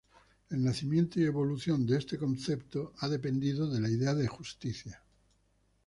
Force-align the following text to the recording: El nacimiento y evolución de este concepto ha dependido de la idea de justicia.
El 0.49 0.63
nacimiento 0.63 1.19
y 1.19 1.25
evolución 1.25 1.85
de 1.85 1.99
este 1.99 2.17
concepto 2.17 2.91
ha 3.01 3.07
dependido 3.07 3.69
de 3.71 3.79
la 3.81 3.87
idea 3.87 4.15
de 4.15 4.27
justicia. 4.27 5.03